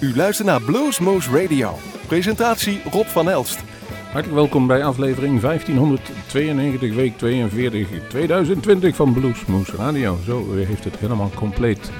U 0.00 0.16
luistert 0.16 0.48
naar 0.48 0.62
Bluesmoose 0.62 1.30
Radio. 1.30 1.78
Presentatie 2.06 2.80
Rob 2.90 3.06
van 3.06 3.30
Elst. 3.30 3.58
Hartelijk 4.02 4.34
welkom 4.34 4.66
bij 4.66 4.84
aflevering 4.84 5.40
1592, 5.40 6.94
week 6.94 7.18
42, 7.18 7.88
2020 8.08 8.96
van 8.96 9.12
Bluesmoose 9.12 9.76
Radio. 9.76 10.18
Zo 10.24 10.54
heeft 10.54 10.84
het 10.84 10.98
helemaal 10.98 11.30
compleet 11.34 11.90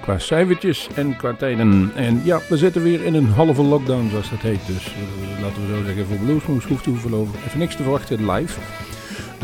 qua 0.00 0.18
cijfertjes 0.18 0.88
en 0.94 1.16
qua 1.16 1.34
tijden. 1.34 1.92
En 1.94 2.20
ja, 2.24 2.40
we 2.48 2.56
zitten 2.56 2.82
weer 2.82 3.04
in 3.04 3.14
een 3.14 3.28
halve 3.28 3.62
lockdown, 3.62 4.08
zoals 4.10 4.30
dat 4.30 4.40
heet. 4.40 4.66
Dus 4.66 4.86
uh, 4.86 5.42
laten 5.42 5.66
we 5.66 5.74
zo 5.74 5.84
zeggen, 5.84 6.06
voor 6.06 6.16
Bluesmoose 6.16 6.68
hoeft 6.68 6.86
u 6.86 6.96
voorlopig 6.96 7.46
even 7.46 7.58
niks 7.58 7.76
te 7.76 7.82
verwachten 7.82 8.30
live. 8.30 8.60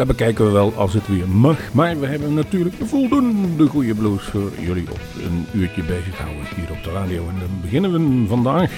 Dat 0.00 0.08
bekijken 0.08 0.44
we 0.44 0.50
wel 0.50 0.72
als 0.76 0.92
het 0.92 1.08
weer 1.08 1.28
mag. 1.28 1.72
Maar 1.72 2.00
we 2.00 2.06
hebben 2.06 2.34
natuurlijk 2.34 2.74
voldoende 2.84 3.66
goede 3.66 3.94
blues 3.94 4.22
voor 4.22 4.50
jullie 4.60 4.90
op 4.90 5.00
een 5.24 5.46
uurtje 5.52 5.82
bezig 5.82 6.18
houden 6.18 6.44
hier 6.56 6.70
op 6.70 6.84
de 6.84 6.90
radio. 6.90 7.28
En 7.28 7.34
dan 7.38 7.48
beginnen 7.62 7.92
we 7.92 8.28
vandaag 8.28 8.70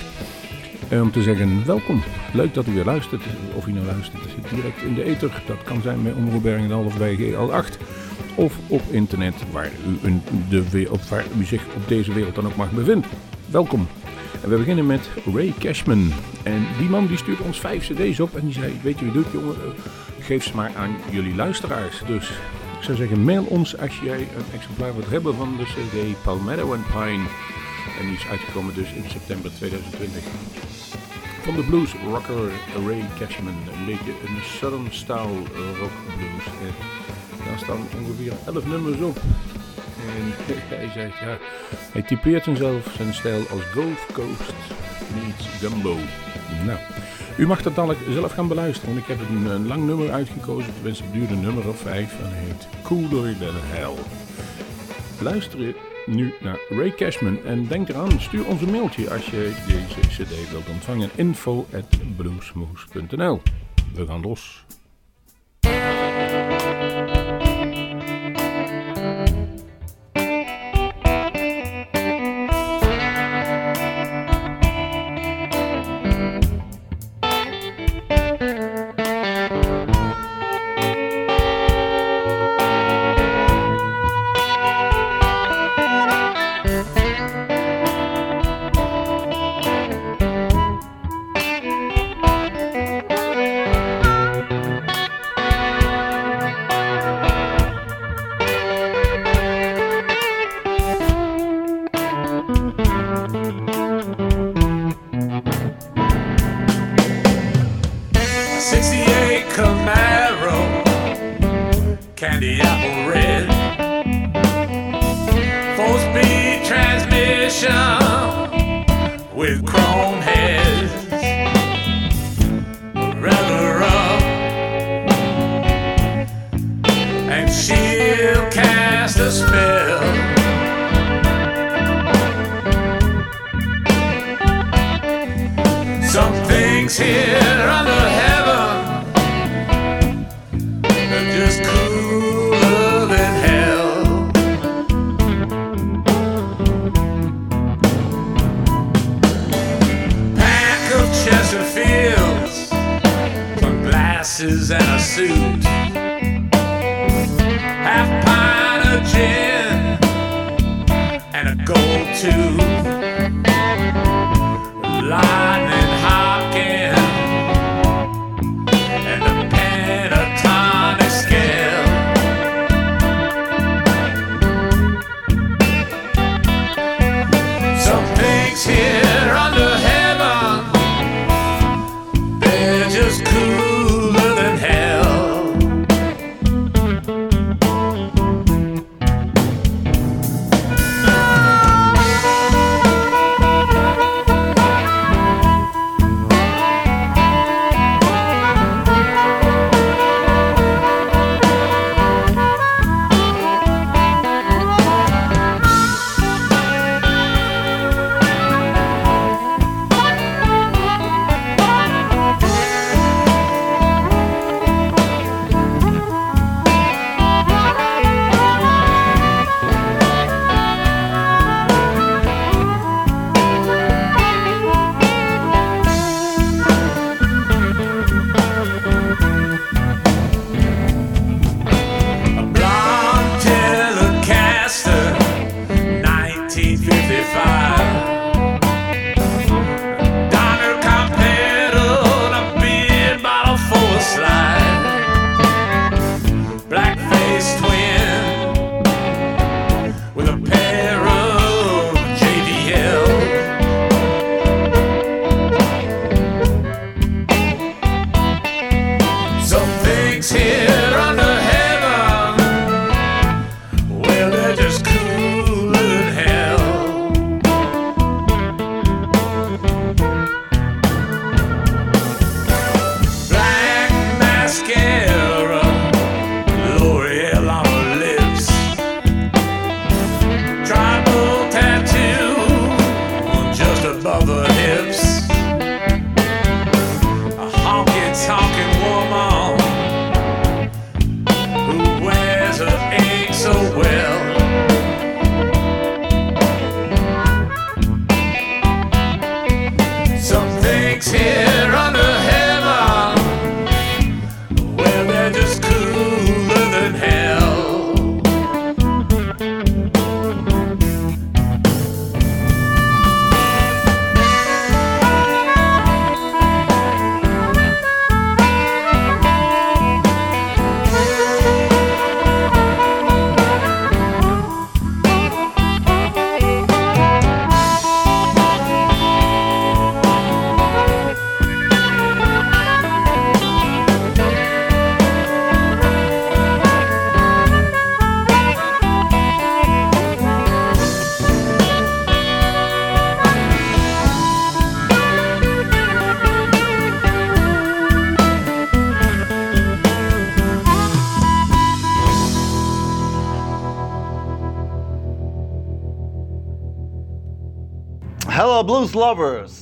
om 0.91 1.11
te 1.11 1.23
zeggen 1.23 1.67
welkom. 1.67 2.03
Leuk 2.33 2.55
dat 2.55 2.67
u 2.67 2.73
weer 2.73 2.85
luistert. 2.85 3.23
Of 3.55 3.67
u 3.67 3.73
nou 3.73 3.87
luistert 3.87 4.23
direct 4.51 4.83
in 4.83 4.95
de 4.95 5.05
ether. 5.05 5.43
Dat 5.47 5.63
kan 5.63 5.83
zijn 5.83 6.03
bij 6.03 6.13
Omroep 6.13 6.43
Bergendal 6.43 6.85
of 6.85 6.99
bij 6.99 7.17
GL8. 7.17 7.83
Of 8.35 8.55
op 8.67 8.83
internet 8.91 9.35
waar 9.53 9.71
u, 10.03 10.21
de, 10.49 10.87
op, 10.91 11.03
waar 11.03 11.25
zich 11.45 11.63
op 11.77 11.89
deze 11.89 12.13
wereld 12.13 12.35
dan 12.35 12.47
ook 12.47 12.57
mag 12.57 12.71
bevinden. 12.71 13.11
Welkom. 13.51 13.87
En 14.43 14.51
we 14.51 14.57
beginnen 14.57 14.87
met 14.87 15.11
Ray 15.35 15.55
Cashman. 15.59 16.13
En 16.43 16.67
die 16.79 16.89
man 16.89 17.07
die 17.07 17.17
stuurt 17.17 17.41
ons 17.41 17.61
vijf 17.61 17.89
cd's 17.89 18.21
op. 18.21 18.37
En 18.37 18.45
die 18.45 18.55
zei, 18.55 18.73
weet 18.83 18.99
je 18.99 19.05
je 19.05 19.13
doet 19.13 19.27
jongen? 19.33 19.57
Geef 20.23 20.45
ze 20.45 20.57
maar 20.57 20.73
aan 20.77 20.97
jullie 21.11 21.35
luisteraars. 21.35 22.03
Dus 22.07 22.31
ik 22.79 22.83
zou 22.83 22.97
zeggen, 22.97 23.25
mail 23.25 23.45
ons 23.45 23.79
als 23.79 24.01
jij 24.01 24.21
een 24.21 24.53
exemplaar 24.55 24.95
wilt 24.95 25.11
hebben 25.11 25.35
van 25.35 25.57
de 25.57 25.65
cd 25.65 26.23
Palmetto 26.23 26.75
and 26.75 26.87
Pine. 26.87 27.27
En 28.01 28.07
die 28.07 28.17
is 28.17 28.27
uitgekomen 28.27 28.75
dus 28.75 28.93
in 28.93 29.05
september 29.11 29.51
2020. 29.57 30.23
Van 31.43 31.55
de 31.55 31.63
blues 31.63 31.95
rocker 32.09 32.51
Ray 32.87 33.05
Cashman. 33.19 33.55
Een 33.79 33.87
beetje 33.87 34.11
een 34.11 34.43
southern 34.59 34.89
style 34.91 35.43
rock 35.81 35.97
blues. 36.17 36.45
Daar 37.47 37.59
staan 37.59 37.87
ongeveer 37.99 38.33
11 38.47 38.67
nummers 38.67 39.01
op. 39.01 39.17
En 40.07 40.33
hij 40.77 40.91
zegt, 40.95 41.19
ja, 41.19 41.39
hij 41.93 42.03
typeert 42.03 42.45
zichzelf 42.45 42.95
zijn 42.97 43.15
stijl 43.15 43.49
als 43.51 43.63
Gulf 43.63 44.07
Coast 44.13 44.53
meets 45.15 45.49
Gumbo. 45.61 45.97
Nou, 46.65 46.79
u 47.39 47.47
mag 47.47 47.63
dat 47.63 47.75
dadelijk 47.75 48.01
zelf 48.11 48.33
gaan 48.33 48.49
beluisteren, 48.49 48.95
want 48.95 49.09
ik 49.09 49.17
heb 49.17 49.29
een, 49.29 49.67
lang 49.67 49.87
nummer 49.87 50.13
uitgekozen. 50.13 50.75
Tenminste, 50.75 51.05
het 51.05 51.13
duurde 51.13 51.35
nummer 51.35 51.69
of 51.69 51.79
5 51.79 52.21
en 52.21 52.33
heet 52.33 52.69
Cooler 52.83 53.39
Than 53.39 53.55
Hell. 53.55 53.95
Luister 55.21 55.75
nu 56.07 56.35
naar 56.41 56.59
Ray 56.69 56.95
Cashman 56.95 57.39
en 57.45 57.67
denk 57.67 57.89
eraan, 57.89 58.21
stuur 58.21 58.47
ons 58.47 58.63
een 58.63 58.71
mailtje 58.71 59.11
als 59.11 59.27
je 59.27 59.53
deze 59.67 60.23
cd 60.23 60.51
wilt 60.51 60.69
ontvangen. 60.69 61.11
Info 61.15 61.67
at 61.75 61.99
We 63.95 64.07
gaan 64.07 64.21
los. 64.21 64.65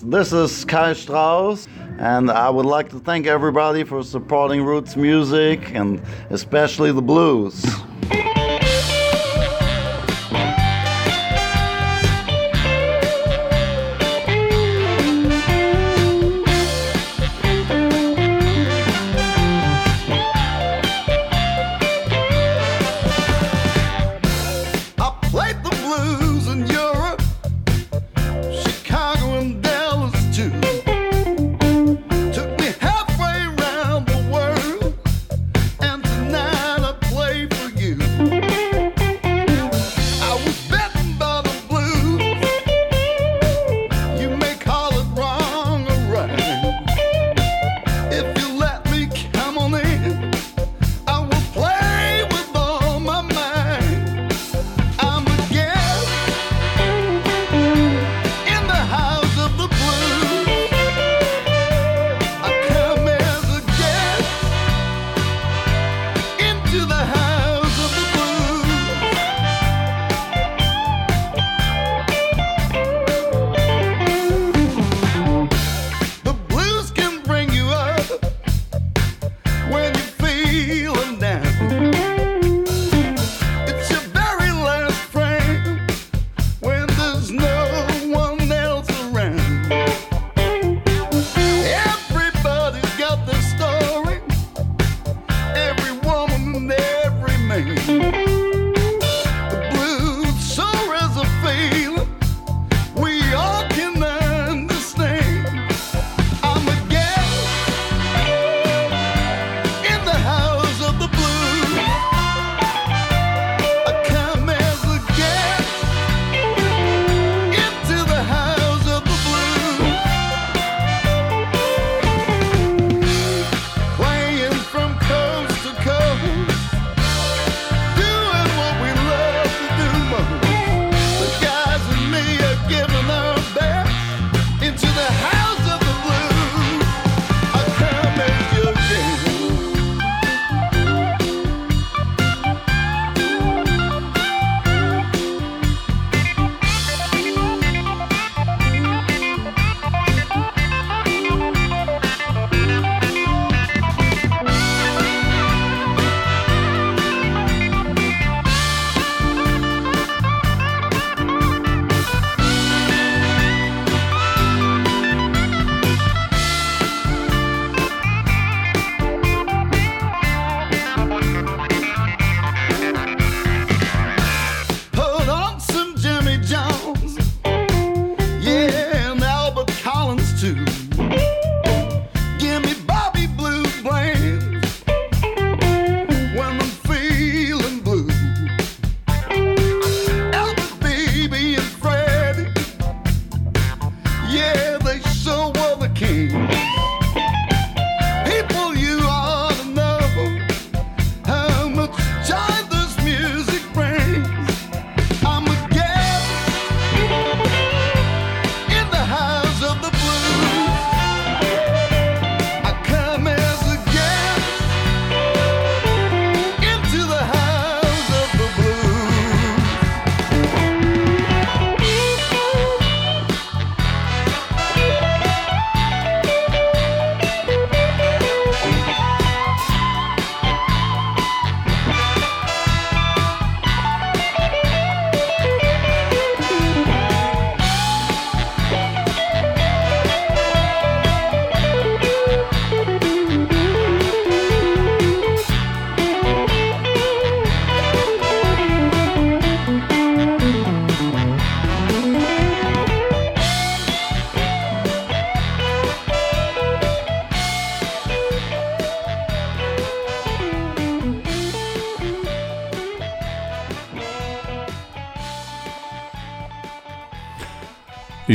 This 0.03 0.33
is 0.33 0.65
Kai 0.65 0.95
Strauss, 0.95 1.69
and 1.99 2.31
I 2.31 2.49
would 2.49 2.65
like 2.65 2.89
to 2.89 2.99
thank 2.99 3.27
everybody 3.27 3.85
for 3.85 4.03
supporting 4.03 4.63
roots 4.63 4.97
music 4.97 5.75
and 5.75 6.01
especially 6.31 6.91
the 6.91 7.03
blues. 7.03 7.63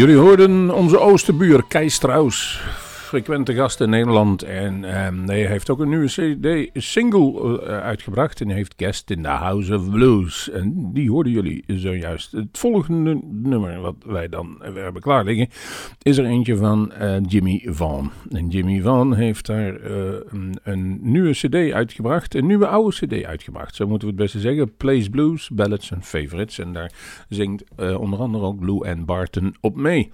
Jullie 0.06 0.22
hoorden 0.22 0.72
onze 0.72 1.00
oosterbuur 1.00 1.64
Strauss. 1.90 2.60
Frequente 3.16 3.54
gast 3.54 3.82
in 3.82 3.90
Nederland. 3.90 4.44
En 4.44 5.06
um, 5.06 5.28
hij 5.28 5.46
heeft 5.46 5.70
ook 5.70 5.80
een 5.80 5.90
nieuwe 5.90 6.08
CD-single 6.08 7.62
uh, 7.62 7.78
uitgebracht. 7.80 8.42
En 8.42 8.48
hij 8.48 8.56
heeft 8.56 8.74
Guest 8.78 9.10
in 9.10 9.22
the 9.22 9.30
House 9.30 9.76
of 9.76 9.90
Blues. 9.90 10.50
En 10.50 10.94
die 10.94 11.10
hoorden 11.10 11.32
jullie 11.32 11.64
zojuist. 11.68 12.32
Het 12.32 12.58
volgende 12.58 13.20
nummer 13.32 13.80
wat 13.80 13.96
wij 14.06 14.30
dan 14.30 14.58
hebben 14.62 15.02
klaar 15.02 15.24
liggen, 15.24 15.48
is 16.02 16.18
er 16.18 16.26
eentje 16.26 16.58
van 16.58 16.92
uh, 17.02 17.16
Jimmy 17.28 17.62
Vaughan. 17.66 18.12
En 18.30 18.48
Jimmy 18.48 18.82
Vaughan 18.82 19.14
heeft 19.14 19.46
daar 19.46 19.82
een, 19.82 20.60
een, 20.64 21.00
nieuwe 21.02 21.32
CD 21.32 21.72
uitgebracht. 21.72 22.36
Een 22.36 22.46
nieuwe 22.46 22.68
oude 22.68 22.96
CD 22.96 23.24
uitgebracht. 23.24 23.76
Zo 23.76 23.88
moeten 23.88 24.08
we 24.08 24.14
het 24.14 24.24
beste 24.24 24.40
zeggen. 24.40 24.76
Plays 24.76 25.10
Blues, 25.10 25.50
Ballads 25.50 25.92
en 25.92 26.04
Favorites. 26.04 26.60
En 26.60 26.74
daar 26.74 26.92
zingt 27.30 27.64
onder 27.78 28.20
andere 28.20 28.46
ook 28.46 28.60
Blue 28.60 28.90
and 28.90 29.06
Barton 29.06 29.56
op 29.62 29.76
mee. 29.76 30.12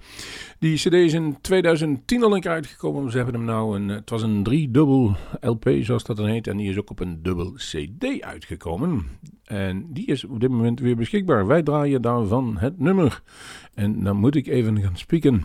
Die 0.58 0.76
CD 0.76 0.92
is 0.92 1.12
in 1.12 1.36
2010 1.40 2.22
al 2.22 2.34
een 2.34 2.40
keer 2.40 2.50
uitgekomen. 2.50 2.91
Ze 2.92 3.16
hebben 3.16 3.34
hem 3.34 3.44
nou 3.44 3.76
een. 3.76 3.88
Het 3.88 4.10
was 4.10 4.22
een 4.22 4.42
driedubbel 4.42 5.16
LP, 5.40 5.70
zoals 5.80 6.04
dat 6.04 6.16
dan 6.16 6.26
heet. 6.26 6.46
En 6.46 6.56
die 6.56 6.70
is 6.70 6.78
ook 6.78 6.90
op 6.90 7.00
een 7.00 7.22
dubbel 7.22 7.52
CD 7.52 8.20
uitgekomen. 8.20 9.06
En 9.44 9.86
die 9.92 10.06
is 10.06 10.24
op 10.24 10.40
dit 10.40 10.50
moment 10.50 10.80
weer 10.80 10.96
beschikbaar. 10.96 11.46
Wij 11.46 11.62
draaien 11.62 12.02
daarvan 12.02 12.56
het 12.58 12.78
nummer. 12.78 13.22
En 13.74 14.02
dan 14.04 14.16
moet 14.16 14.34
ik 14.34 14.46
even 14.46 14.82
gaan 14.82 14.96
spieken 14.96 15.44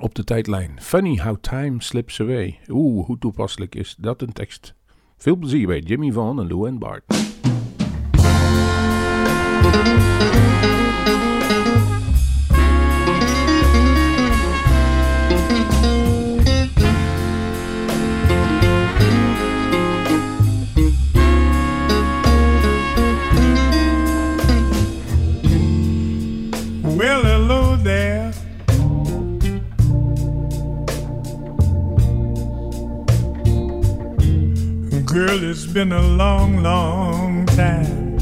op 0.00 0.14
de 0.14 0.24
tijdlijn. 0.24 0.76
Funny 0.80 1.20
how 1.22 1.36
time 1.40 1.82
slips 1.82 2.20
away. 2.20 2.58
Oeh, 2.68 3.06
hoe 3.06 3.18
toepasselijk 3.18 3.74
is 3.74 3.96
dat 3.98 4.22
een 4.22 4.32
tekst. 4.32 4.74
Veel 5.16 5.36
plezier 5.36 5.66
bij 5.66 5.78
Jimmy 5.78 6.12
Vaughan 6.12 6.40
en 6.40 6.48
Lou 6.48 6.68
en 6.68 6.78
Bart. 6.78 7.02
Girl, 35.14 35.44
it's 35.44 35.64
been 35.64 35.92
a 35.92 36.02
long, 36.02 36.60
long 36.60 37.46
time. 37.46 38.18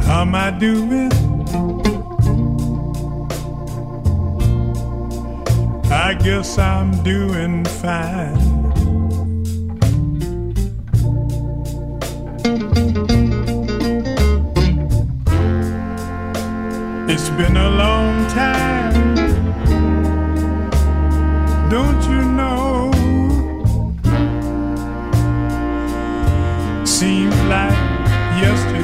How 0.00 0.22
am 0.22 0.34
I 0.34 0.50
doing? 0.52 1.12
I 5.92 6.14
guess 6.14 6.56
I'm 6.56 6.90
doing 7.02 7.66
fine. 7.66 8.38
It's 17.10 17.28
been 17.28 17.58
a 17.58 17.68
long 17.68 18.26
time. 18.30 18.77
Don't 21.70 22.02
you 22.04 22.24
know? 22.24 22.90
Seems 26.86 27.34
like 27.42 27.76
yesterday. 28.40 28.77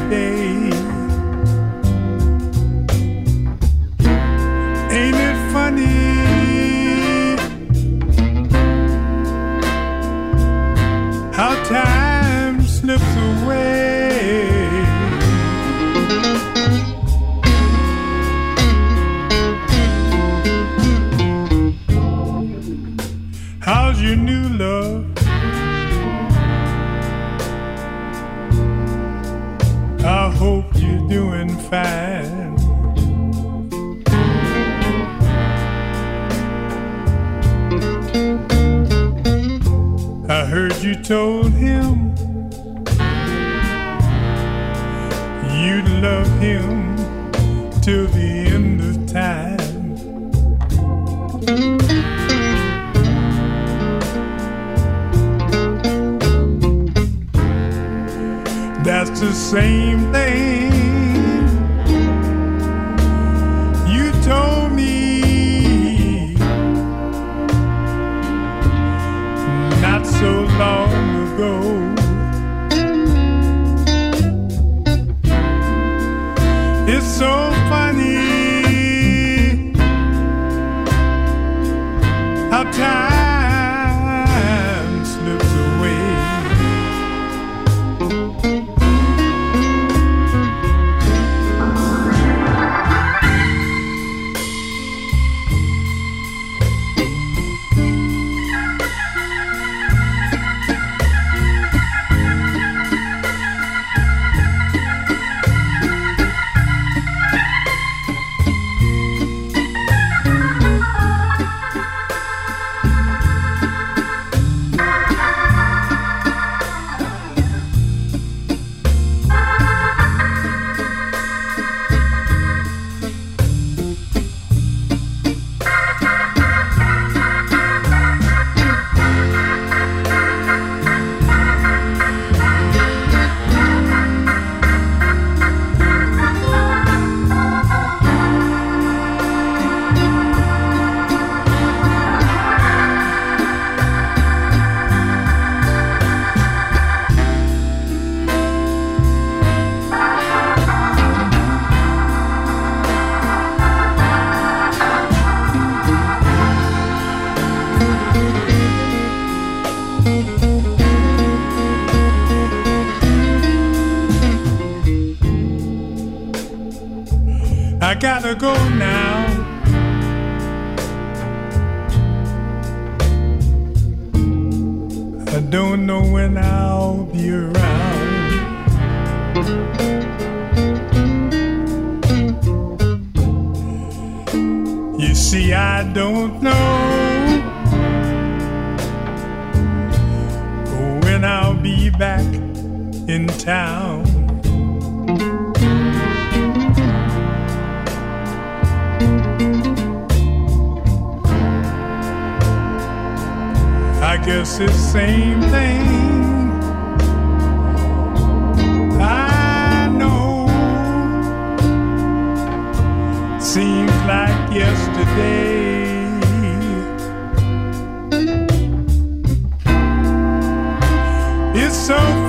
So 221.75 222.24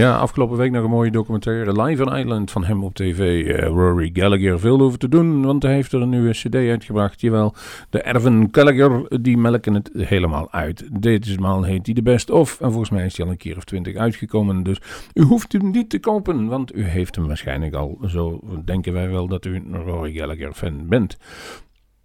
Ja, 0.00 0.16
afgelopen 0.16 0.56
week 0.56 0.70
nog 0.70 0.84
een 0.84 0.90
mooie 0.90 1.10
documentaire 1.10 1.82
Live 1.82 2.04
on 2.04 2.16
Island 2.16 2.50
van 2.50 2.64
hem 2.64 2.84
op 2.84 2.94
tv. 2.94 3.46
Eh, 3.46 3.66
Rory 3.66 4.10
Gallagher, 4.12 4.60
veel 4.60 4.80
over 4.80 4.98
te 4.98 5.08
doen, 5.08 5.44
want 5.44 5.62
hij 5.62 5.74
heeft 5.74 5.92
er 5.92 6.00
een 6.00 6.08
nieuwe 6.08 6.30
cd 6.30 6.54
uitgebracht. 6.54 7.20
Jawel, 7.20 7.54
de 7.90 8.02
Erven 8.02 8.48
Gallagher, 8.52 9.20
die 9.22 9.36
melken 9.36 9.74
het 9.74 9.90
helemaal 9.92 10.52
uit. 10.52 11.02
Ditmaal 11.02 11.62
heet 11.62 11.86
hij 11.86 11.94
de 11.94 12.02
Best 12.02 12.30
Of 12.30 12.60
en 12.60 12.68
volgens 12.70 12.90
mij 12.90 13.04
is 13.04 13.16
hij 13.16 13.26
al 13.26 13.32
een 13.32 13.38
keer 13.38 13.56
of 13.56 13.64
twintig 13.64 13.96
uitgekomen. 13.96 14.62
Dus 14.62 14.80
u 15.14 15.22
hoeft 15.22 15.52
hem 15.52 15.70
niet 15.70 15.90
te 15.90 15.98
kopen, 15.98 16.46
want 16.46 16.74
u 16.74 16.84
heeft 16.84 17.16
hem 17.16 17.26
waarschijnlijk 17.26 17.74
al. 17.74 17.98
Zo 18.06 18.40
denken 18.64 18.92
wij 18.92 19.10
wel 19.10 19.28
dat 19.28 19.44
u 19.44 19.54
een 19.54 19.76
Rory 19.76 20.12
Gallagher 20.12 20.52
fan 20.52 20.88
bent. 20.88 21.16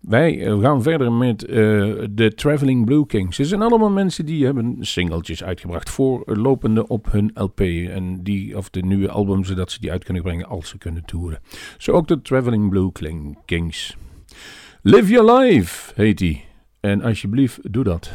Wij 0.08 0.46
eh, 0.46 0.60
gaan 0.60 0.84
verder 0.84 1.12
met 1.12 1.44
uh, 1.44 1.50
de 2.12 2.34
Traveling 2.36 2.86
Blue 2.86 3.06
Kings. 3.06 3.36
Ze 3.36 3.46
zijn 3.46 3.62
allemaal 3.62 3.90
mensen 3.90 4.26
die 4.26 4.46
hebben 4.46 4.78
singeltjes 4.80 5.44
uitgebracht 5.44 5.90
voorlopende 5.90 6.88
op 6.88 7.12
hun 7.12 7.32
LP. 7.34 7.60
En 7.60 8.24
die, 8.24 8.58
of 8.58 8.70
de 8.70 8.82
nieuwe 8.82 9.10
album, 9.10 9.44
zodat 9.44 9.72
ze 9.72 9.80
die 9.80 9.92
uit 9.92 10.04
kunnen 10.04 10.24
brengen 10.24 10.46
als 10.46 10.70
ze 10.70 10.78
kunnen 10.78 11.06
toeren. 11.06 11.40
Zo 11.78 11.92
ook 11.92 12.08
de 12.08 12.22
Traveling 12.22 12.70
Blue 12.70 12.92
Kings. 13.46 13.98
Live 14.82 15.12
Your 15.12 15.40
Life 15.40 15.92
heet 15.96 16.18
die. 16.18 16.44
En 16.80 17.02
alsjeblieft, 17.02 17.74
doe 17.74 17.84
dat. 17.84 18.12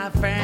my 0.00 0.08
friend. 0.08 0.39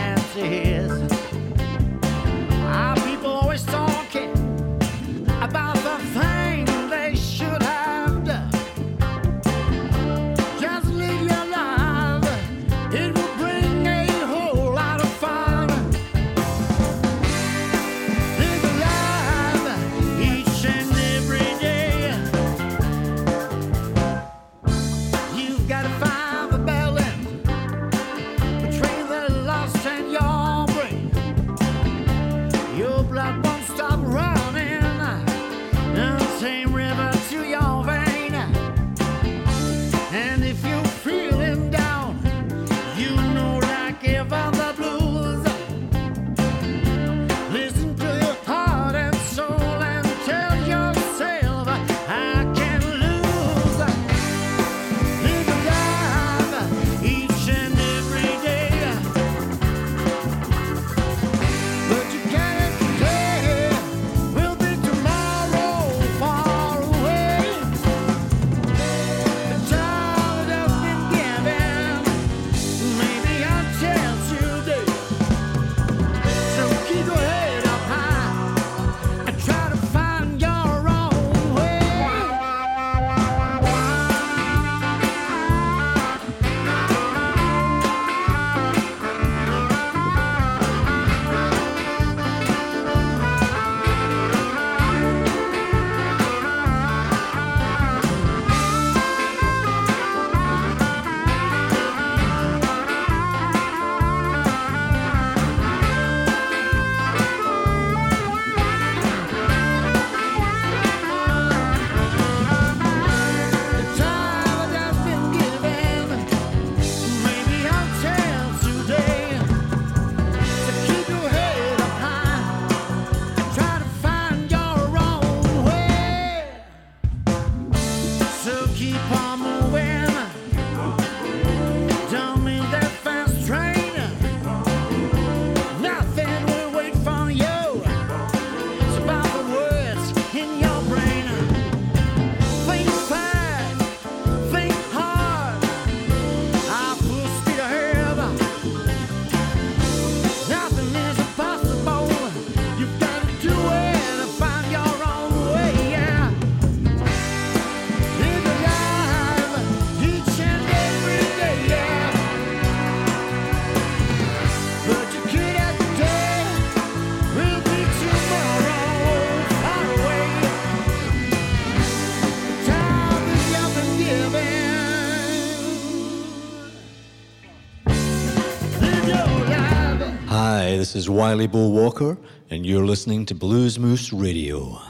Is 180.97 181.11
Wiley 181.11 181.47
Bull 181.47 181.73
Walker, 181.73 182.17
and 182.49 182.65
you're 182.65 182.87
listening 182.87 183.27
to 183.27 183.35
Blues 183.35 183.79
Moose 183.79 184.15
Radio. 184.15 184.81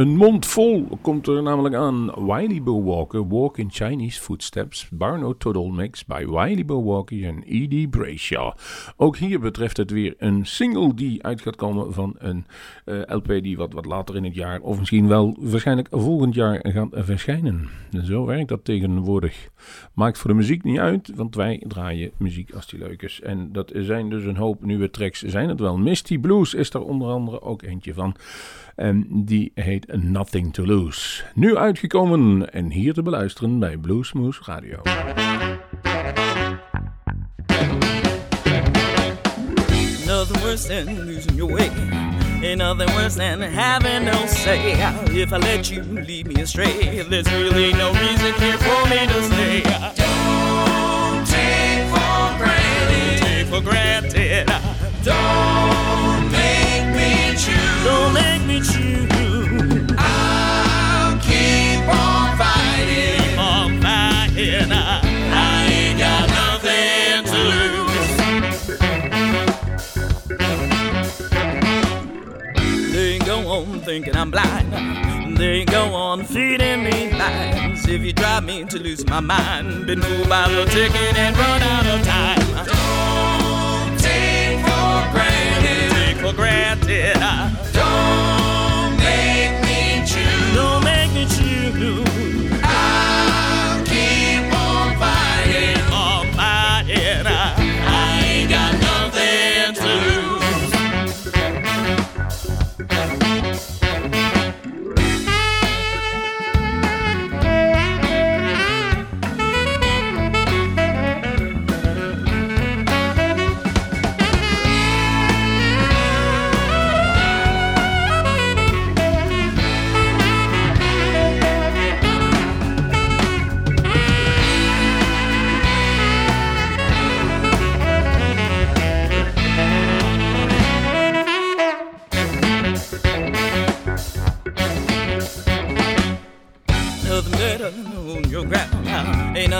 Een 0.00 0.16
mond 0.16 0.46
vol 0.46 0.98
komt 1.00 1.26
er 1.26 1.42
namelijk 1.42 1.74
aan. 1.74 2.26
Wiley 2.26 2.62
Bow 2.62 2.86
Walker, 2.86 3.28
Walk 3.28 3.58
in 3.58 3.70
Chinese 3.70 4.20
Footsteps, 4.20 4.88
Barno 4.88 5.36
Toddle 5.36 5.72
Mix 5.72 6.04
bij 6.04 6.26
Wiley 6.26 6.64
Bow 6.64 6.86
Walker 6.86 7.24
en 7.24 7.42
E.D. 7.46 7.90
Brayshaw. 7.90 8.52
Ook 8.96 9.16
hier 9.16 9.40
betreft 9.40 9.76
het 9.76 9.90
weer 9.90 10.14
een 10.18 10.46
single 10.46 10.94
die 10.94 11.22
uit 11.22 11.40
gaat 11.40 11.56
komen 11.56 11.92
van 11.92 12.14
een 12.18 12.46
uh, 12.84 13.00
LP 13.06 13.28
die 13.28 13.56
wat, 13.56 13.72
wat 13.72 13.84
later 13.84 14.16
in 14.16 14.24
het 14.24 14.34
jaar, 14.34 14.60
of 14.60 14.78
misschien 14.78 15.08
wel 15.08 15.36
waarschijnlijk 15.38 15.88
volgend 15.90 16.34
jaar 16.34 16.58
gaat 16.62 16.88
verschijnen. 16.92 17.68
En 17.90 18.06
zo 18.06 18.24
werkt 18.24 18.48
dat 18.48 18.64
tegenwoordig. 18.64 19.48
Maakt 19.94 20.18
voor 20.18 20.30
de 20.30 20.36
muziek 20.36 20.64
niet 20.64 20.78
uit, 20.78 21.12
want 21.14 21.34
wij 21.34 21.64
draaien 21.68 22.10
muziek 22.16 22.54
als 22.54 22.66
die 22.66 22.78
leuk 22.78 23.02
is. 23.02 23.20
En 23.20 23.52
dat 23.52 23.72
zijn 23.74 24.10
dus 24.10 24.24
een 24.24 24.36
hoop 24.36 24.64
nieuwe 24.64 24.90
tracks, 24.90 25.22
zijn 25.22 25.48
het 25.48 25.60
wel. 25.60 25.78
Misty 25.78 26.18
Blues 26.18 26.54
is 26.54 26.70
er 26.70 26.84
onder 26.84 27.08
andere 27.08 27.42
ook 27.42 27.62
eentje 27.62 27.94
van. 27.94 28.16
En 28.80 29.06
die 29.08 29.52
heet 29.54 30.02
Nothing 30.02 30.52
to 30.52 30.66
Lose. 30.66 31.22
Nu 31.34 31.56
uitgekomen 31.56 32.52
en 32.52 32.70
hier 32.70 32.92
te 32.92 33.02
beluisteren 33.02 33.58
bij 33.58 33.76
Bluesmoose 33.76 34.40
Radio. 34.44 34.82
Nothing 40.06 40.40
worse 40.42 40.66
than 40.66 41.04
losing 41.04 41.36
your 41.36 41.52
way. 41.52 41.70
Ain't 42.42 42.58
nothing 42.58 42.90
worse 42.94 43.16
than 43.16 43.40
having 43.40 44.04
no 44.04 44.26
say. 44.26 44.72
If 45.04 45.32
I 45.32 45.36
let 45.36 45.68
you 45.68 45.82
lead 45.82 46.26
me 46.26 46.42
astray, 46.42 47.04
there's 47.08 47.30
really 47.30 47.72
no 47.72 47.92
reason 47.92 48.34
here 48.34 48.58
for 48.58 48.88
me 48.88 49.06
to 49.06 49.22
stay. 49.22 49.62
Don't 49.94 51.26
take 51.26 51.86
for 51.90 52.38
granted. 52.38 53.18
Take 53.18 53.46
for 53.46 53.60
granted. 53.60 54.46
Don't. 55.04 56.09
Don't 57.84 58.12
make 58.12 58.44
me 58.46 58.60
choose. 58.60 59.86
I'll 59.98 61.18
keep 61.20 61.80
on 61.88 62.36
fighting. 62.38 63.22
Keep 63.22 63.38
on 63.38 63.80
fighting. 63.80 64.72
I 64.72 65.66
ain't 65.70 65.98
got 65.98 66.28
nothing 66.28 67.24
to 67.32 67.38
lose. 67.52 67.80
They 72.92 73.18
go 73.18 73.48
on 73.48 73.80
thinking 73.80 74.14
I'm 74.16 74.30
blind. 74.30 74.72
They 75.38 75.64
go 75.64 75.94
on 75.94 76.24
feeding 76.24 76.84
me 76.84 77.10
lies. 77.12 77.86
If 77.88 78.02
you 78.02 78.12
drive 78.12 78.44
me 78.44 78.64
to 78.66 78.78
lose 78.78 79.06
my 79.06 79.20
mind, 79.20 79.86
been 79.86 80.02
fooled 80.02 80.28
by 80.28 80.48
the 80.50 80.64
ticket 80.66 81.16
and 81.16 81.34
run 81.36 81.62
out 81.62 81.86
of 81.86 82.02
time. 82.04 82.66
Don't 82.66 83.98
take 83.98 84.60
for 84.60 85.10
granted. 85.12 85.99
For 86.20 86.34
granted. 86.34 87.14
Don't 87.72 88.39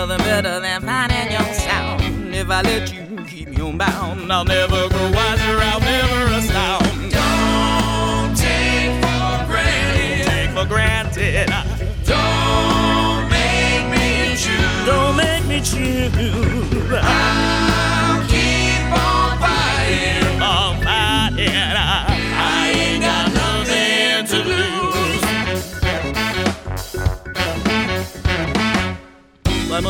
nothing 0.07 0.25
better 0.25 0.59
than 0.59 0.81
finding 0.81 1.31
your 1.31 1.53
sound. 1.53 2.33
If 2.33 2.49
I 2.49 2.61
let 2.63 2.91
you 2.91 3.23
keep 3.25 3.49
me 3.49 3.61
on 3.61 3.77
bound, 3.77 4.31
I'll 4.33 4.43
never 4.43 4.89
grow 4.89 5.11
wiser. 5.11 5.40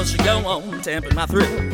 Must 0.02 0.18
you 0.18 0.26
go 0.26 0.48
on 0.48 0.82
tamping 0.82 1.14
my 1.14 1.28
thrills? 1.28 1.74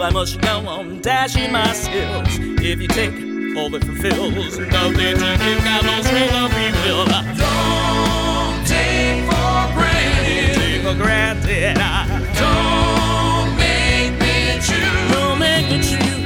Why 0.00 0.10
must 0.10 0.34
you 0.34 0.40
go 0.40 0.66
on 0.66 1.00
dashing 1.00 1.52
my 1.52 1.72
skills? 1.72 2.26
If 2.60 2.80
you 2.80 2.88
take 2.88 3.12
all 3.56 3.70
that 3.70 3.84
fulfills, 3.84 4.58
nothing 4.58 4.96
to 4.96 5.38
give, 5.38 5.62
got 5.62 5.84
no 5.84 6.02
string 6.02 6.28
of 6.28 6.50
free 6.50 6.72
will. 6.82 7.06
Don't 7.06 8.66
take 8.66 9.22
for 9.30 9.70
granted. 9.78 10.54
Take 10.56 10.82
for 10.82 10.94
granted. 10.94 11.76
Don't 12.34 13.56
make 13.56 14.18
me 14.20 14.58
choose. 14.60 15.12
Don't 15.12 15.38
make 15.38 15.70
me 15.70 15.80
choose. 15.80 16.17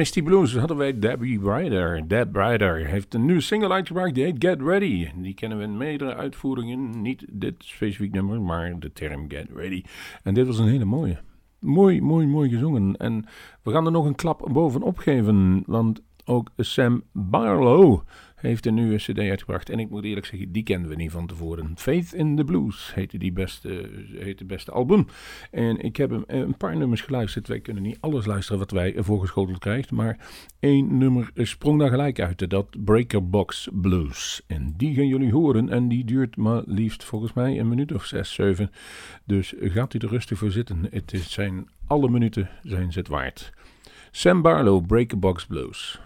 Misty 0.00 0.22
Blues 0.22 0.56
hadden 0.56 0.76
wij 0.76 0.98
Debbie 0.98 1.40
Ryder. 1.40 2.08
Deb 2.08 2.36
Ryder 2.36 2.86
heeft 2.86 3.14
een 3.14 3.24
nieuwe 3.24 3.40
single 3.40 3.72
uitgebracht, 3.72 4.14
die 4.14 4.24
heet 4.24 4.36
Get 4.38 4.60
Ready. 4.62 5.08
Die 5.16 5.34
kennen 5.34 5.58
we 5.58 5.64
in 5.64 5.76
meerdere 5.76 6.14
uitvoeringen. 6.14 7.02
Niet 7.02 7.24
dit 7.28 7.54
specifiek 7.58 8.12
nummer, 8.12 8.40
maar 8.42 8.78
de 8.78 8.92
term 8.92 9.24
Get 9.28 9.46
Ready. 9.54 9.82
En 10.22 10.34
dit 10.34 10.46
was 10.46 10.58
een 10.58 10.68
hele 10.68 10.84
mooie. 10.84 11.18
Mooi, 11.58 12.02
mooi, 12.02 12.26
mooi 12.26 12.50
gezongen. 12.50 12.96
En 12.96 13.24
we 13.62 13.70
gaan 13.70 13.86
er 13.86 13.92
nog 13.92 14.04
een 14.04 14.14
klap 14.14 14.48
bovenop 14.52 14.98
geven, 14.98 15.62
want 15.66 16.02
ook 16.24 16.50
Sam 16.56 17.02
Barlow 17.12 18.00
heeft 18.40 18.66
een 18.66 18.74
nieuwe 18.74 18.96
cd 18.96 19.18
uitgebracht. 19.18 19.70
En 19.70 19.78
ik 19.78 19.90
moet 19.90 20.04
eerlijk 20.04 20.26
zeggen, 20.26 20.52
die 20.52 20.62
kenden 20.62 20.90
we 20.90 20.96
niet 20.96 21.10
van 21.10 21.26
tevoren. 21.26 21.72
Faith 21.76 22.12
in 22.12 22.36
the 22.36 22.44
Blues 22.44 22.94
heette 22.94 23.18
die 23.18 23.32
beste, 23.32 23.90
heet 24.18 24.38
het 24.38 24.48
beste 24.48 24.70
album. 24.70 25.06
En 25.50 25.80
ik 25.80 25.96
heb 25.96 26.10
hem 26.10 26.24
een 26.26 26.56
paar 26.56 26.76
nummers 26.76 27.00
geluisterd. 27.00 27.48
Wij 27.48 27.60
kunnen 27.60 27.82
niet 27.82 27.98
alles 28.00 28.26
luisteren 28.26 28.58
wat 28.58 28.70
wij 28.70 28.94
voorgeschoteld 28.96 29.58
krijgen. 29.58 29.96
Maar 29.96 30.18
één 30.60 30.98
nummer 30.98 31.30
sprong 31.34 31.78
daar 31.78 31.90
gelijk 31.90 32.20
uit. 32.20 32.50
Dat 32.50 32.84
Breaker 32.84 33.28
Box 33.28 33.68
Blues. 33.72 34.42
En 34.46 34.74
die 34.76 34.94
gaan 34.94 35.06
jullie 35.06 35.32
horen. 35.32 35.68
En 35.68 35.88
die 35.88 36.04
duurt 36.04 36.36
maar 36.36 36.62
liefst 36.66 37.04
volgens 37.04 37.32
mij 37.32 37.58
een 37.58 37.68
minuut 37.68 37.92
of 37.92 38.04
zes, 38.04 38.32
zeven. 38.32 38.70
Dus 39.24 39.54
gaat 39.58 39.94
u 39.94 39.98
er 39.98 40.08
rustig 40.08 40.38
voor 40.38 40.50
zitten. 40.50 40.86
Het 40.90 41.12
is 41.12 41.32
zijn, 41.32 41.68
alle 41.86 42.08
minuten 42.08 42.48
zijn 42.62 42.92
ze 42.92 42.98
het 42.98 43.08
waard. 43.08 43.52
Sam 44.10 44.42
Barlow, 44.42 44.86
Breaker 44.86 45.18
Box 45.18 45.46
Blues. 45.46 46.00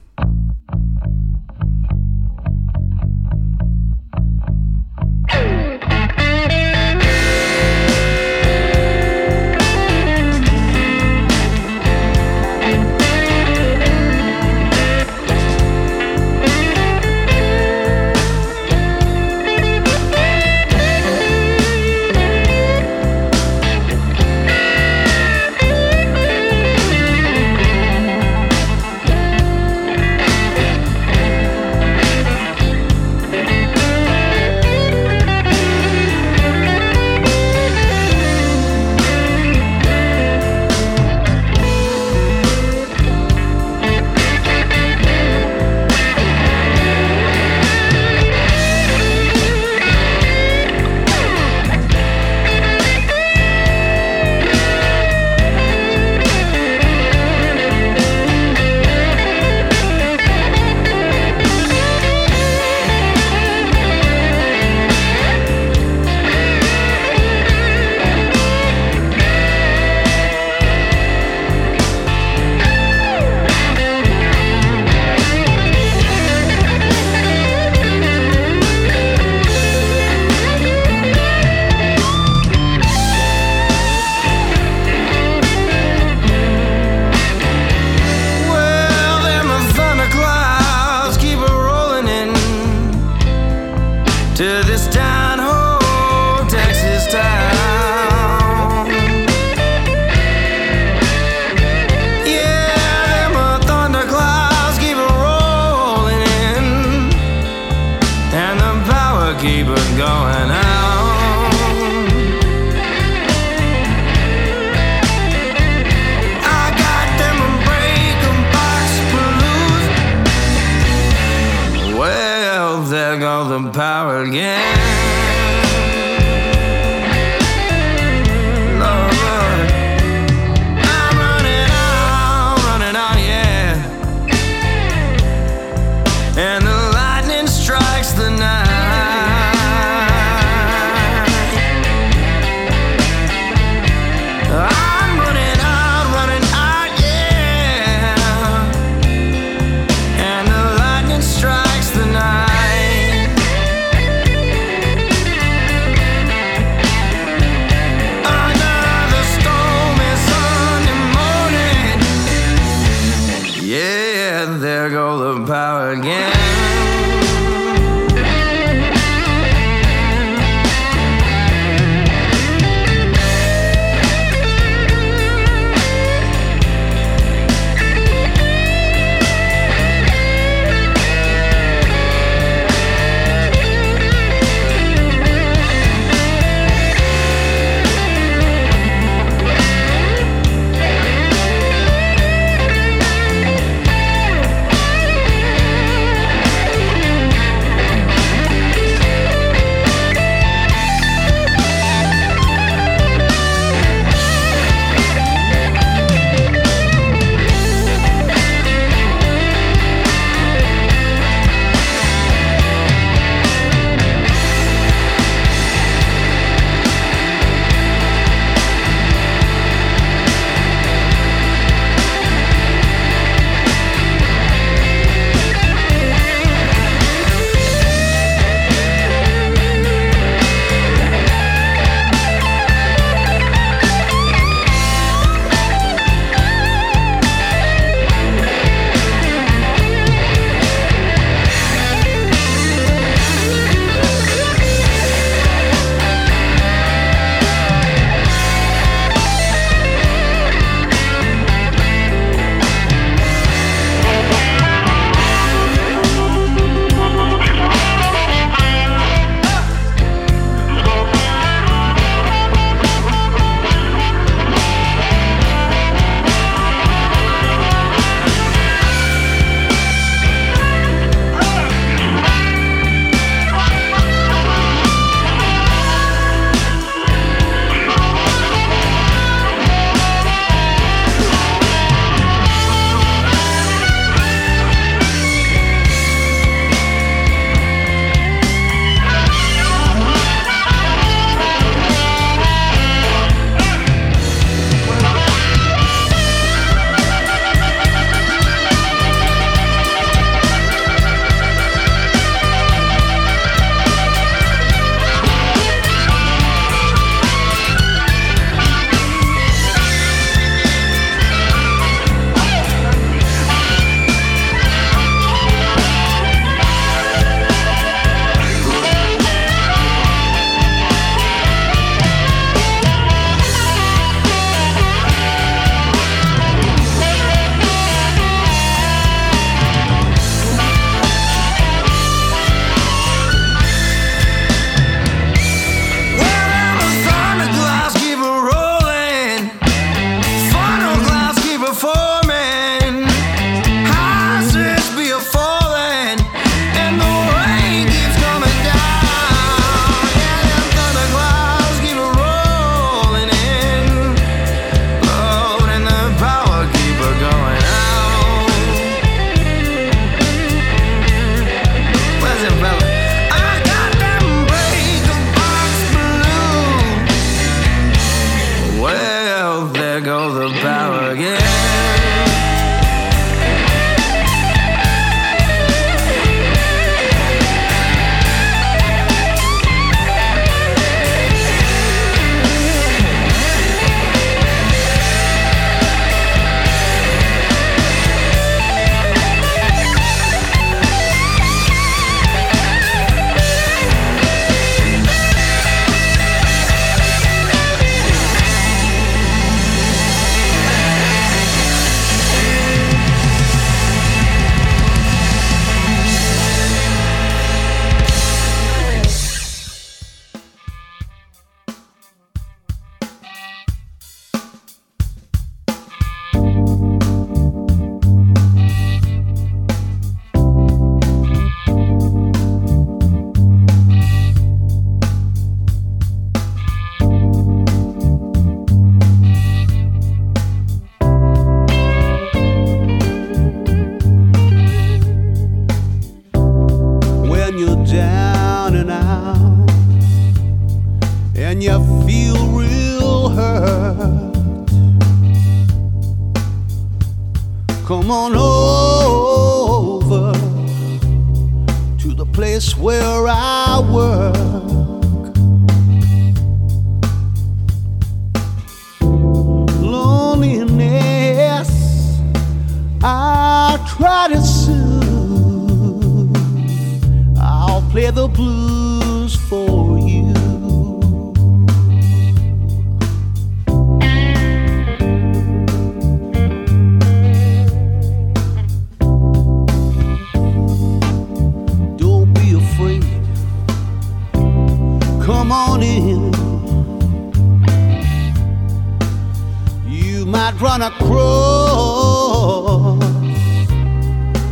gonna 490.79 490.91
cross. 491.07 492.99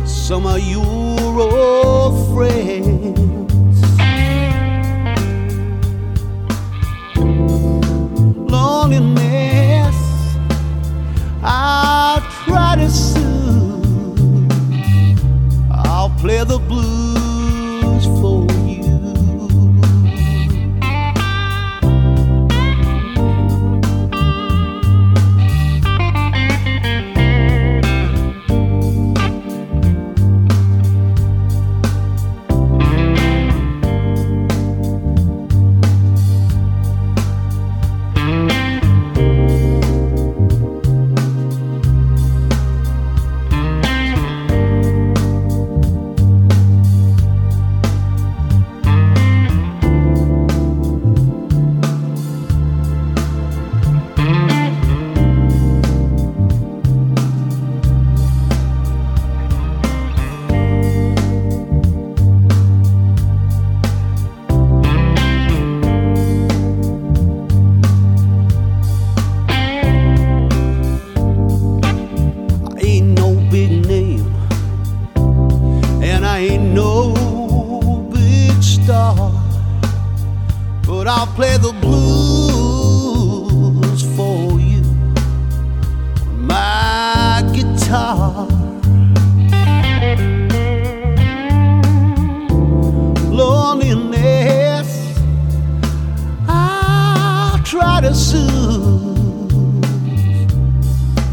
Some 0.05 0.45
of 0.45 0.59
you 0.61 0.92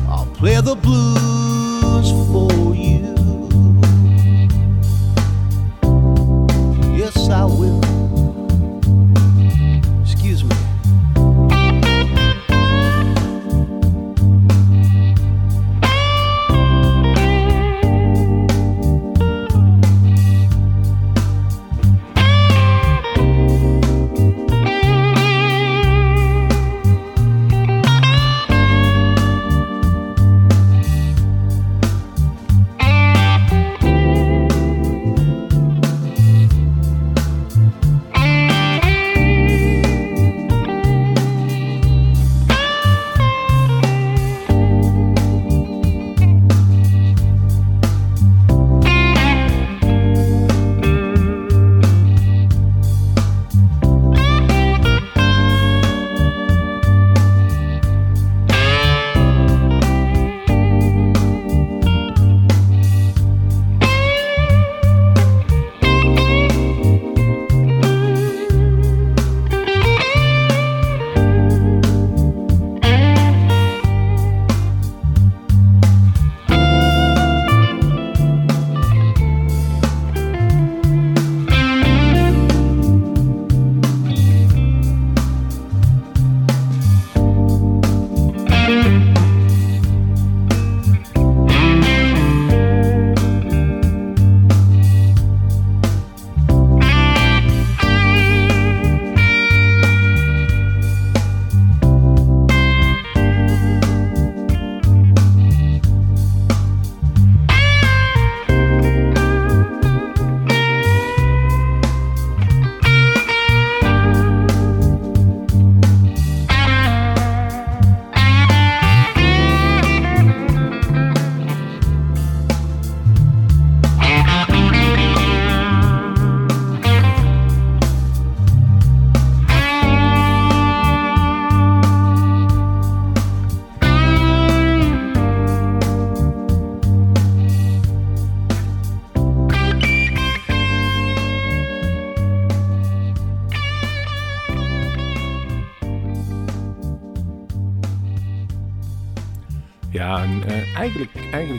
I'll 0.08 0.24
play 0.34 0.58
the 0.62 0.74
blues 0.74 2.10
for. 2.32 2.59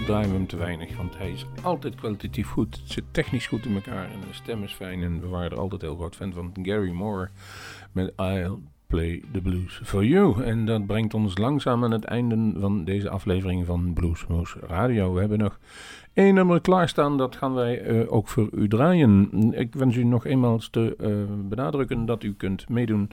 Eigenlijk, 0.10 0.34
hem 0.34 0.48
te 0.48 0.58
weinig, 0.58 0.98
want 0.98 1.18
hij 1.18 1.32
is 1.32 1.46
altijd 1.62 1.96
kwalitatief 1.96 2.48
goed. 2.48 2.76
Het 2.76 2.92
zit 2.92 3.04
technisch 3.12 3.48
goed 3.48 3.66
in 3.66 3.76
elkaar 3.76 4.04
en 4.04 4.20
de 4.20 4.34
stem 4.34 4.64
is 4.64 4.74
fijn. 4.74 5.04
En 5.04 5.22
we 5.22 5.28
waren 5.28 5.52
er 5.52 5.60
altijd 5.60 5.82
heel 5.82 5.96
groot 5.96 6.16
fan 6.16 6.34
van 6.34 6.52
Gary 6.62 6.92
Moore 6.92 7.30
met 7.92 8.14
I'll 8.18 8.58
Play 8.88 9.24
the 9.32 9.42
Blues 9.42 9.82
for 9.84 10.06
You. 10.06 10.44
En 10.44 10.66
dat 10.66 10.86
brengt 10.86 11.14
ons 11.14 11.38
langzaam 11.38 11.84
aan 11.84 11.92
het 11.92 12.04
einde 12.04 12.60
van 12.60 12.84
deze 12.84 13.10
aflevering 13.10 13.66
van 13.66 13.94
Bluesmoose 13.94 14.60
Radio. 14.60 15.14
We 15.14 15.20
hebben 15.20 15.38
nog 15.38 15.60
één 16.14 16.34
nummer 16.34 16.62
klaarstaan, 16.62 17.18
dat 17.18 17.36
gaan 17.36 17.54
wij 17.54 17.82
eh, 17.82 18.14
ook 18.14 18.28
voor 18.28 18.50
u 18.52 18.68
draaien. 18.68 19.30
Ik 19.54 19.74
wens 19.74 19.96
u 19.96 20.04
nog 20.04 20.26
eenmaal 20.26 20.58
te 20.72 20.96
eh, 21.00 21.10
benadrukken 21.50 22.06
dat 22.06 22.24
u 22.24 22.34
kunt 22.34 22.70
meedoen 22.70 23.10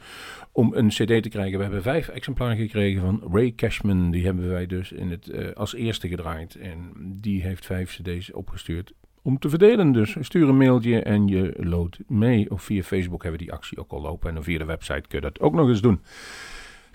om 0.52 0.74
een 0.74 0.88
cd 0.88 1.22
te 1.22 1.28
krijgen. 1.28 1.56
We 1.56 1.62
hebben 1.62 1.82
vijf 1.82 2.08
exemplaren 2.08 2.56
gekregen 2.56 3.00
van 3.00 3.22
Ray 3.32 3.52
Cashman. 3.56 4.10
Die 4.10 4.24
hebben 4.24 4.48
wij 4.48 4.66
dus 4.66 4.92
in 4.92 5.10
het, 5.10 5.28
eh, 5.28 5.52
als 5.54 5.74
eerste 5.74 6.08
gedraaid. 6.08 6.54
En 6.54 6.92
die 6.96 7.42
heeft 7.42 7.66
vijf 7.66 8.00
cd's 8.00 8.34
opgestuurd 8.34 8.92
om 9.22 9.38
te 9.38 9.48
verdelen. 9.48 9.92
Dus 9.92 10.16
stuur 10.20 10.48
een 10.48 10.56
mailtje 10.56 11.02
en 11.02 11.26
je 11.26 11.54
lood 11.56 11.98
mee. 12.06 12.50
Of 12.50 12.62
via 12.62 12.82
Facebook 12.82 13.22
hebben 13.22 13.40
we 13.40 13.46
die 13.46 13.54
actie 13.54 13.78
ook 13.78 13.92
al 13.92 14.00
lopen. 14.00 14.36
En 14.36 14.42
via 14.42 14.58
de 14.58 14.64
website 14.64 15.08
kun 15.08 15.18
je 15.18 15.20
dat 15.20 15.40
ook 15.40 15.54
nog 15.54 15.68
eens 15.68 15.80
doen. 15.80 16.00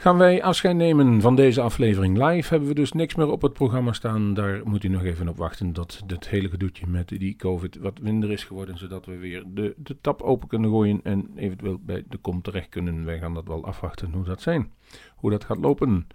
Gaan 0.03 0.17
wij 0.17 0.43
afscheid 0.43 0.75
nemen 0.75 1.21
van 1.21 1.35
deze 1.35 1.61
aflevering 1.61 2.17
live. 2.17 2.49
Hebben 2.49 2.67
we 2.67 2.75
dus 2.75 2.91
niks 2.91 3.15
meer 3.15 3.29
op 3.29 3.41
het 3.41 3.53
programma 3.53 3.93
staan. 3.93 4.33
Daar 4.33 4.61
moet 4.63 4.83
u 4.83 4.87
nog 4.87 5.03
even 5.03 5.27
op 5.27 5.37
wachten 5.37 5.73
dat 5.73 6.01
dit 6.05 6.29
hele 6.29 6.49
gedoetje 6.49 6.87
met 6.87 7.07
die 7.07 7.35
COVID 7.35 7.77
wat 7.77 7.99
minder 8.01 8.31
is 8.31 8.43
geworden. 8.43 8.77
Zodat 8.77 9.05
we 9.05 9.17
weer 9.17 9.43
de, 9.47 9.73
de 9.77 9.97
tap 10.01 10.21
open 10.21 10.47
kunnen 10.47 10.69
gooien 10.69 10.99
en 11.03 11.31
eventueel 11.35 11.79
bij 11.81 12.03
de 12.09 12.17
kom 12.17 12.41
terecht 12.41 12.69
kunnen. 12.69 13.05
Wij 13.05 13.19
gaan 13.19 13.33
dat 13.33 13.47
wel 13.47 13.65
afwachten 13.65 14.11
hoe 14.13 14.23
dat 14.23 14.41
zijn. 14.41 14.71
Hoe 15.15 15.31
dat 15.31 15.43
gaat 15.43 15.57
lopen. 15.57 16.07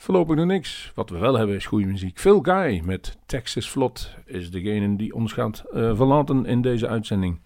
Voorlopig 0.00 0.36
nog 0.36 0.46
niks. 0.46 0.92
Wat 0.94 1.10
we 1.10 1.18
wel 1.18 1.38
hebben 1.38 1.56
is 1.56 1.66
goede 1.66 1.86
muziek. 1.86 2.18
Phil 2.18 2.40
Guy 2.42 2.82
met 2.84 3.18
Texas 3.26 3.70
Vlot 3.70 4.14
is 4.24 4.50
degene 4.50 4.96
die 4.96 5.14
ons 5.14 5.32
gaat 5.32 5.64
uh, 5.72 5.96
verlaten 5.96 6.46
in 6.46 6.62
deze 6.62 6.88
uitzending. 6.88 7.40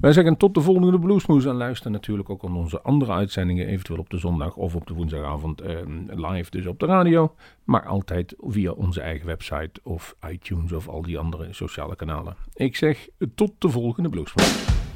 Wij 0.00 0.12
zeggen 0.12 0.36
tot 0.36 0.54
de 0.54 0.60
volgende 0.60 0.98
Bluesmoes 0.98 1.44
en 1.44 1.54
luister 1.54 1.90
natuurlijk 1.90 2.30
ook 2.30 2.44
aan 2.44 2.56
onze 2.56 2.80
andere 2.82 3.12
uitzendingen, 3.12 3.66
eventueel 3.66 3.98
op 3.98 4.10
de 4.10 4.18
zondag 4.18 4.56
of 4.56 4.74
op 4.74 4.86
de 4.86 4.94
woensdagavond 4.94 5.62
uh, 5.62 5.68
live, 6.06 6.50
dus 6.50 6.66
op 6.66 6.78
de 6.78 6.86
radio. 6.86 7.34
Maar 7.64 7.86
altijd 7.86 8.34
via 8.38 8.70
onze 8.70 9.00
eigen 9.00 9.26
website 9.26 9.80
of 9.82 10.16
iTunes 10.30 10.72
of 10.72 10.88
al 10.88 11.02
die 11.02 11.18
andere 11.18 11.48
sociale 11.50 11.96
kanalen. 11.96 12.36
Ik 12.54 12.76
zeg 12.76 13.08
tot 13.34 13.52
de 13.58 13.68
volgende 13.68 14.08
Bluesmoes. 14.08 14.89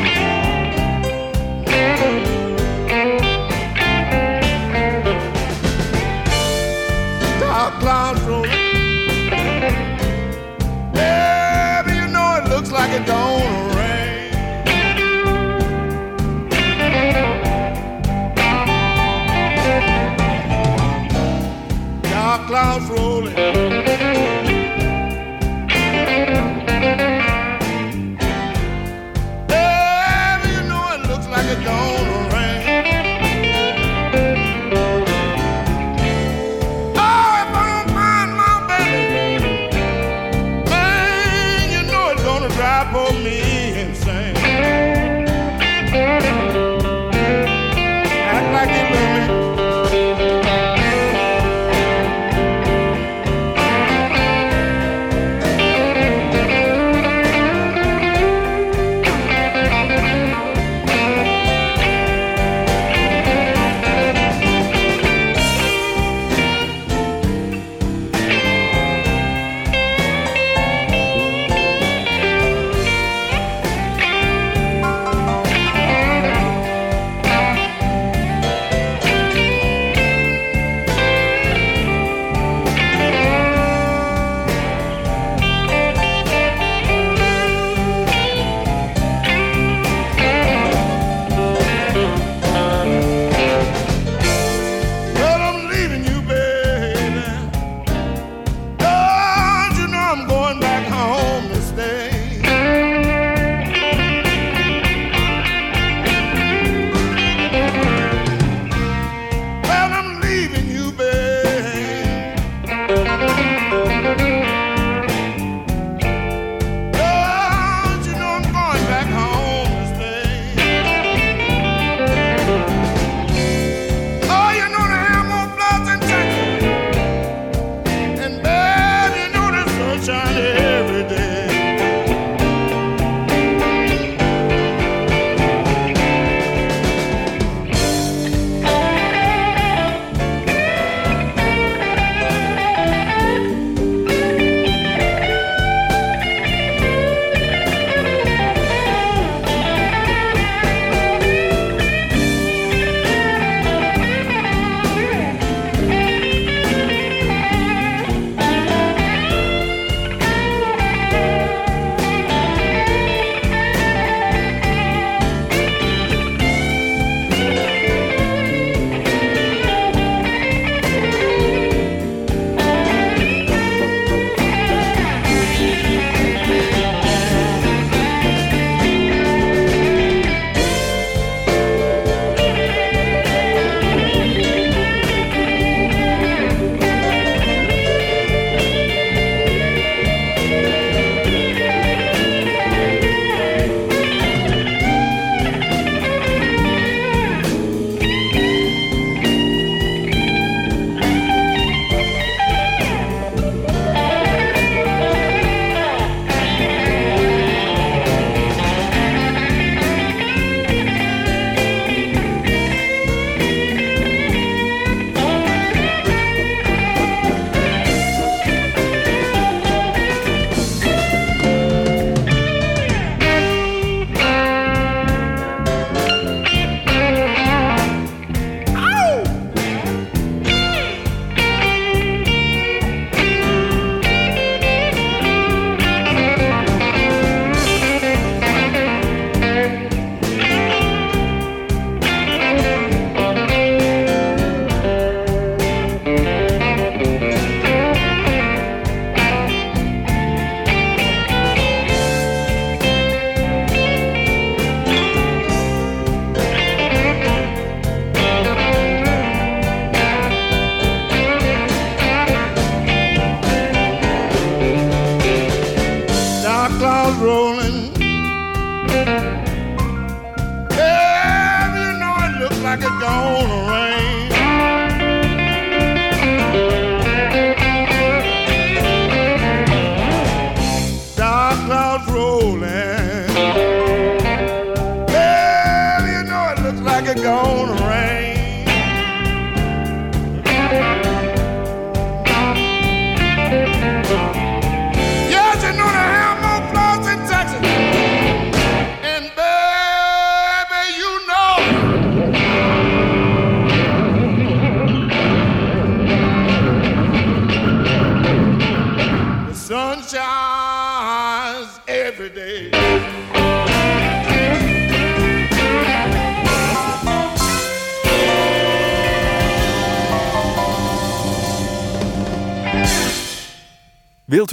Dark 7.39 7.73
clouds 7.79 8.21
rolling. 8.21 8.51
Baby, 10.93 11.93
you 11.99 12.07
know 12.07 12.39
it 12.39 12.49
looks 12.49 12.71
like 12.71 12.91
it 12.91 13.05
don't 13.05 13.75
rain. 13.75 14.31
Dark 22.01 22.47
clouds 22.47 22.89
rolling. 22.89 23.76